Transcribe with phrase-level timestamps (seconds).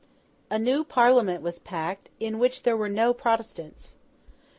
[0.49, 3.97] A new Parliament was packed, in which there were no Protestants.